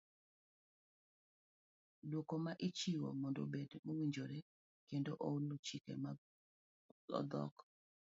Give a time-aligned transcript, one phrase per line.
[2.09, 4.37] Duoko ma ichiwo mondo obed mowinjore
[4.87, 6.17] kendo olu chike mag
[7.29, 7.55] dhok.